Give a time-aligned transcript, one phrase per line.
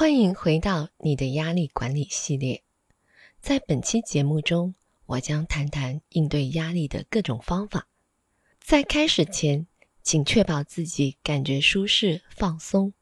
[0.00, 2.62] 欢迎回到你的压力管理系列。
[3.38, 7.86] 在本期节目中，我将谈谈应对压力的各种方法。
[8.58, 9.66] 在开始前，
[10.02, 12.94] 请确保自己感觉舒适、放松。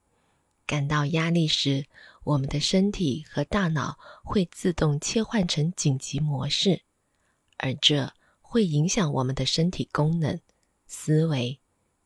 [0.67, 1.87] 感到压力时，
[2.25, 6.83] 我们的身体和大脑会自动切换成紧急模式，
[7.59, 10.41] 而这会影响我们的身体功能、
[10.89, 11.61] 思维、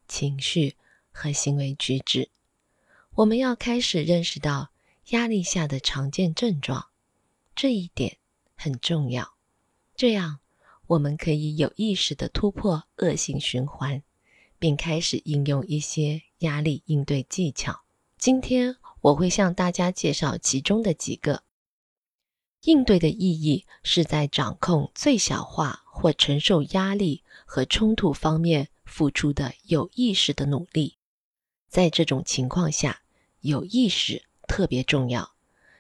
[0.07, 0.77] 情绪
[1.11, 2.29] 和行为举止。
[3.15, 4.71] 我们要开始认识到
[5.11, 6.87] 压力下的常见症状，
[7.55, 8.19] 这一点
[8.55, 9.35] 很重要。
[9.95, 10.41] 这样，
[10.87, 14.03] 我们可以有意识地突破恶性循环，
[14.59, 17.83] 并开始应用一些压力应对技巧。
[18.17, 21.43] 今天我会向大家介绍其中的几个。
[22.63, 30.97] 应对的意义是在掌控最小化或承受压力和冲突方面付出的有意识的努力。
[31.69, 33.03] 在这种情况下，
[33.41, 35.33] 有意识特别重要，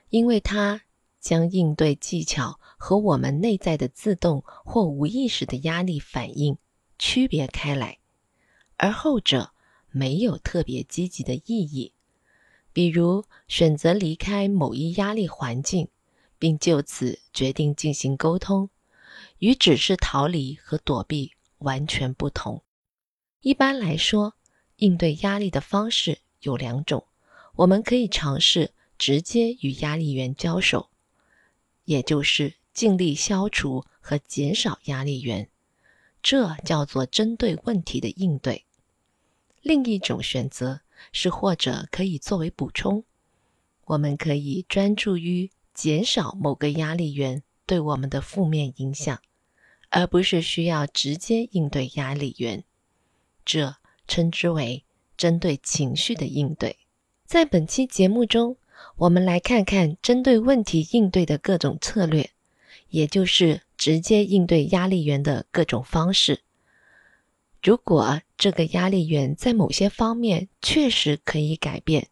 [0.08, 0.80] 因为它
[1.20, 6.56] 将应对技巧和我们内在的自动或无意识的压力反应
[6.98, 7.98] 区别开来，
[8.78, 9.52] 而后者
[9.90, 11.92] 没有特别积极的意义。
[12.72, 15.88] 比如选择离开某一压力环境，
[16.38, 18.70] 并就此决定进行沟通，
[19.36, 22.62] 与只是逃离和躲避完全不同。
[23.42, 24.32] 一般来说，
[24.76, 27.04] 应对压力的方式有两种：
[27.56, 30.90] 我们可以尝试直接与压力源交手，
[31.84, 35.48] 也就是尽力消除和减少压力源，
[36.22, 38.64] 这叫做针对问题的应对。
[39.60, 40.80] 另一种选择。
[41.10, 43.02] 是或者可以作为补充，
[43.86, 49.20] 我们可以专注于减少某个压力源对我们的负面影响，
[49.88, 52.62] 而不是需要直接应对压力源。
[53.44, 53.74] 这
[54.06, 54.84] 称之为
[55.16, 56.81] 针对情绪的应对。
[57.32, 58.58] 在本期节目中，
[58.94, 62.28] 我们来看看针对问题应对的各种策略，
[62.90, 66.42] 也就是直接应对压力源的各种方式。
[67.62, 72.08] 如果这个压力源在某些方面确实可以改变，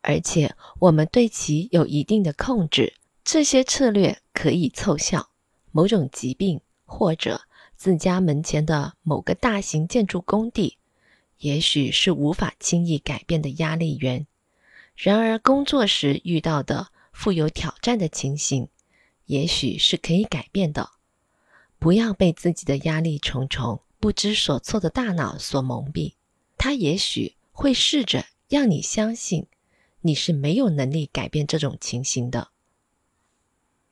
[0.00, 5.28] 而且我们对其有一定的控制，这些策略可以凑效。
[5.70, 7.42] 某种疾病或者
[7.76, 10.78] 自家门前的某个大型建筑工地，
[11.38, 14.26] 也许是无法轻易改变的压力源。
[14.96, 18.68] 然而，工作时遇到的富有挑战的情形，
[19.26, 20.90] 也许是可以改变的。
[21.78, 23.80] 不要被自己的压力重重。
[24.00, 26.12] 不知所措的大脑所蒙蔽，
[26.58, 29.46] 他也许会试着让你相信
[30.02, 32.48] 你是没有能力改变这种情形的。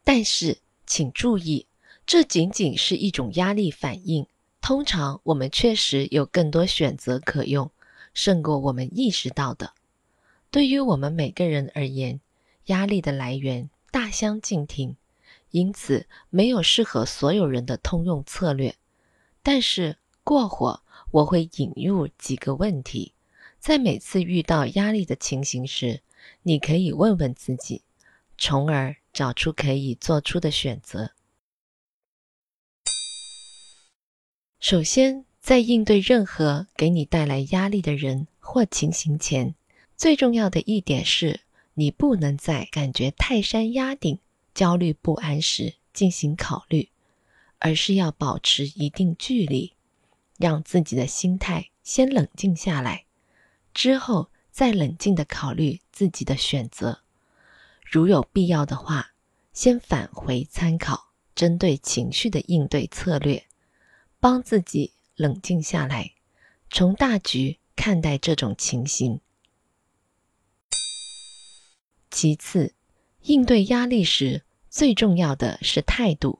[0.04, 1.66] 但是，请注意，
[2.04, 4.26] 这仅仅是一种压力反应。
[4.60, 7.70] 通常，我们确实有更多选择可用，
[8.12, 9.72] 胜过我们意识到的。
[10.52, 12.20] 对于我们每个人而言，
[12.66, 14.96] 压力的来源大相径庭，
[15.50, 18.76] 因此没有适合所有人的通用策略。
[19.42, 23.14] 但是，过火，我会引入几个问题。
[23.58, 26.02] 在每次遇到压力的情形时，
[26.42, 27.80] 你可以问问自己，
[28.36, 31.12] 从而找出可以做出的选择。
[34.60, 39.54] 首先，在应对任何给你带来压力的人或情形前，
[40.02, 41.42] 最重要的一点是，
[41.74, 44.18] 你不能在感觉泰山压顶、
[44.52, 46.88] 焦虑不安时进行考虑，
[47.60, 49.74] 而是要保持一定距离。
[50.38, 53.04] 让自己的心态先冷静下来，
[53.72, 57.02] 之后再冷静地考虑自己的选择。
[57.84, 59.12] 如有必要的话，
[59.52, 63.44] 先返回参考针对情绪的应对策略，
[64.18, 66.14] 帮自己冷静下来，
[66.72, 69.20] 从大局看待这种情形。
[72.12, 72.74] 其次，
[73.22, 76.38] 应对压力时最重要的是态度。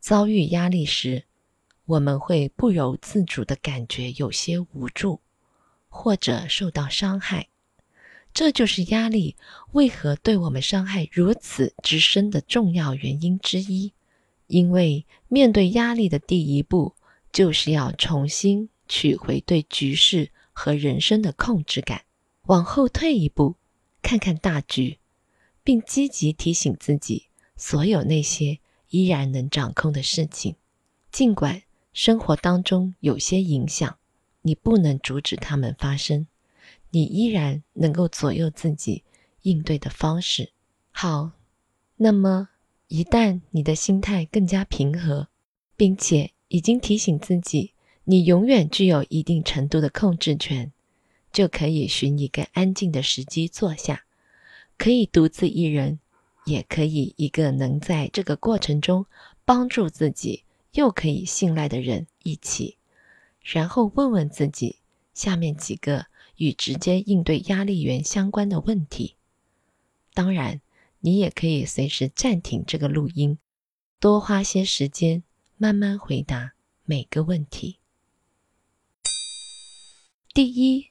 [0.00, 1.24] 遭遇压力时，
[1.86, 5.20] 我们会不由自主的感觉有些无助，
[5.88, 7.48] 或者受到伤害。
[8.34, 9.36] 这就是压力
[9.72, 13.92] 为何对我们伤害如此之深的重要原因之一。
[14.48, 16.94] 因为面对压力的第一步，
[17.32, 22.02] 就是要重新取回对局势和人生的控制感。
[22.42, 23.56] 往后退一步，
[24.02, 24.98] 看看大局，
[25.66, 27.26] 并积极提醒自己
[27.56, 28.60] 所有那些
[28.90, 30.54] 依然能掌控的事情，
[31.10, 31.62] 尽管。
[31.92, 33.96] 生活当中有些影响，
[34.42, 36.26] 你不能阻止它们发生，
[36.90, 39.02] 你依然能够左右自己
[39.40, 40.52] 应对的方式。
[40.90, 41.30] 好，
[41.96, 42.50] 那么
[42.88, 45.28] 一旦你的心态更加平和，
[45.74, 47.72] 并且已经提醒自己
[48.04, 50.70] 你永远具有一定程度的控制权，
[51.32, 54.04] 就可以寻一个安静的时机坐下，
[54.78, 55.98] 可以独自一人，
[56.44, 59.06] 也可以一个能在这个过程中
[59.44, 62.76] 帮助自己又可以信赖的人一起，
[63.40, 64.76] 然后问问自己
[65.14, 66.06] 下面几个
[66.36, 69.16] 与直接应对压力源相关的问题。
[70.12, 70.60] 当然，
[71.00, 73.38] 你也可以随时暂停这个录音，
[73.98, 75.22] 多花些时间
[75.56, 76.52] 慢慢回答
[76.84, 77.78] 每个问题。
[80.34, 80.90] 第一，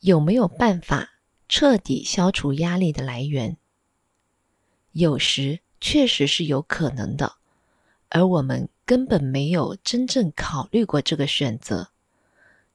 [0.00, 1.19] 有没有办法
[1.52, 3.56] 彻底消除压力的来源？
[4.92, 7.34] 有时确实是有可能的，
[8.08, 11.90] 而我们根本没有真正考虑过这个选择。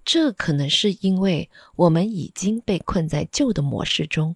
[0.04, 4.36] 这可能是因为我们已经被困在旧的模式中，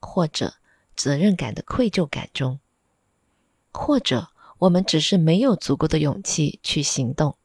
[0.00, 0.54] 或者
[0.96, 2.58] 责任感的愧疚感中，
[3.70, 4.28] 或者
[4.60, 7.36] 我们只是没有足够的勇气去行动。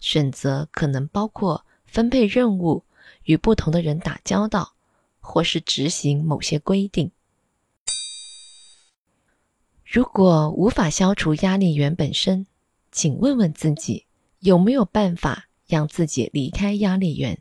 [0.00, 2.82] 选择可能包括分配任务。
[3.22, 4.75] 与不同的人打交道，
[5.26, 7.10] 或是执行某些规定。
[9.84, 12.46] 如果无法消除压力源本身，
[12.92, 14.06] 请问问自己
[14.38, 17.40] 有没有办法让自己离开压力源？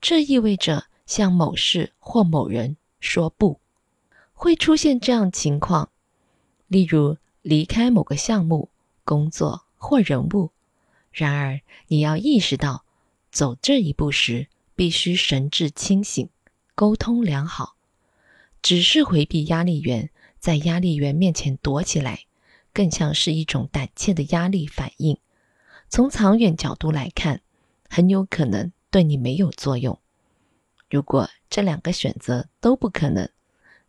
[0.00, 3.60] 这意味着向某事或某人说不。
[4.32, 5.90] 会出现这样情况，
[6.66, 8.70] 例如离开某个项目、
[9.04, 10.50] 工作或人物。
[11.12, 12.84] 然而，你要意识到，
[13.30, 14.48] 走这一步时。
[14.74, 16.30] 必须神志清醒，
[16.74, 17.76] 沟通良好。
[18.62, 22.20] 只是回避压力源，在压力源面前躲起来，
[22.72, 25.18] 更像是一种胆怯的压力反应。
[25.88, 27.42] 从长远角度来看，
[27.88, 29.98] 很有可能对你没有作用。
[30.88, 33.28] 如果这两个选择都不可能，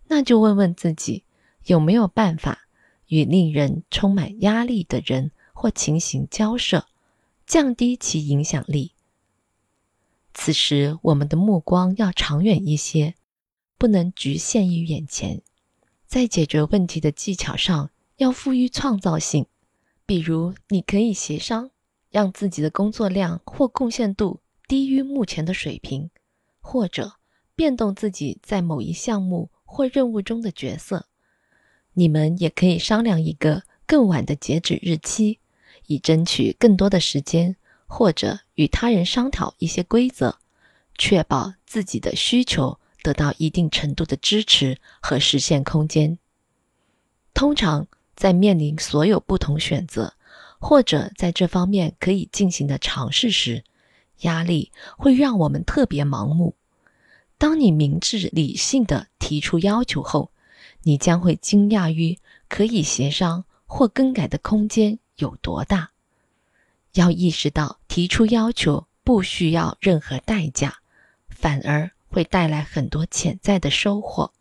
[0.07, 1.23] 那就问问自己
[1.65, 2.67] 有没有办法
[3.07, 6.87] 与令人充满压力的人或情形交涉，
[7.45, 8.92] 降低其影响力。
[10.33, 13.15] 此时，我们的目光要长远一些，
[13.77, 15.41] 不能局限于眼前。
[16.07, 19.45] 在解决问题的技巧上，要富于创造性。
[20.05, 21.69] 比如，你可以协商，
[22.09, 26.09] 让自己的工作量或贡献度低于目前的水平，
[26.59, 27.13] 或者
[27.55, 31.07] 变动自己在某一项目或任务中的角色。
[31.93, 35.39] 你们也可以商量一个更晚的截止日期，
[35.87, 37.55] 以争取更多的时间。
[37.95, 40.39] 或者与他人商讨一些规则，
[40.97, 46.17] 确保自己的需求得到一定程度的支持和实现空间。
[47.35, 47.85] 通常，
[48.15, 50.15] 在面临所有不同选择，
[50.57, 53.63] 或者在这方面可以进行的尝试时，
[54.21, 56.55] 压力会让我们特别盲目。
[57.37, 60.31] 当你明智理性的提出要求后，
[60.81, 62.17] 你将会惊讶于
[62.49, 65.92] 可以协商或更改的空间有多大。
[66.93, 70.75] 要意识到，提出要求不需要任何代价，
[71.27, 74.31] 反而会带来很多潜在的收获。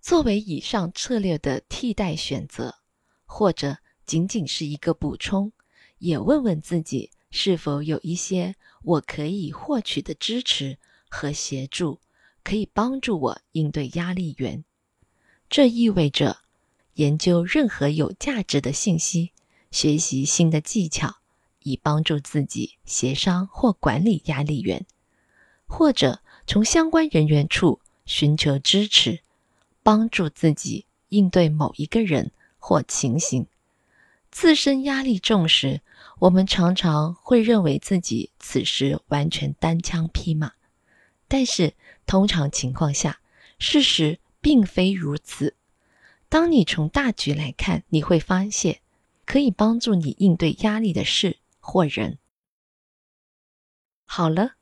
[0.00, 2.76] 作为以上策略的替代选择，
[3.24, 5.52] 或者仅仅是一个补充，
[5.98, 10.78] 也问问自己是否有一些我可以获取的支持
[11.08, 12.00] 和协助，
[12.44, 14.64] 可以帮助我应对压力源。
[15.50, 16.38] 这意味着
[16.94, 19.31] 研究任何有价值的信息。
[19.72, 21.16] 学习新的技巧，
[21.60, 24.84] 以帮助自己协商或管理压力源，
[25.66, 29.20] 或者从相关人员处寻求支持，
[29.82, 33.46] 帮助自己应对某一个人或情形。
[34.30, 35.80] 自身压力重时，
[36.18, 40.52] 我们常常会认为自己此时完全单枪匹马，
[41.28, 41.72] 但是
[42.06, 43.20] 通常情况下，
[43.58, 45.56] 事实并非如此。
[46.28, 48.81] 当你从大局来看，你会发现。
[49.24, 52.18] 可以帮助你应对压力的事或人。
[54.04, 54.56] 好了，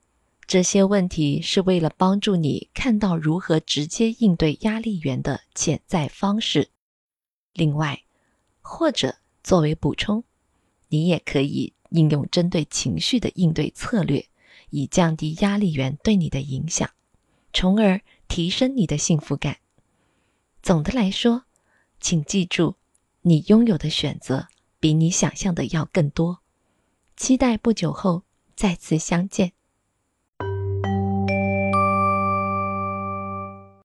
[0.47, 6.71] 这些问题是为了帮助你看到如何直接应对压力源的潜在方式。
[7.53, 8.05] 另外，
[8.61, 10.23] 或者作为补充，
[10.89, 14.29] 你也可以应用针对情绪的应对策略，
[14.71, 16.89] 以降低压力源对你的影响，
[17.53, 19.59] 从而提升你的幸福感。
[20.63, 21.45] 总的来说，
[21.99, 22.77] 请记住，
[23.23, 24.49] 你拥有的选择。
[24.83, 26.39] 比你想象的要更多，
[27.15, 28.23] 期待不久后
[28.57, 29.53] 再次相见。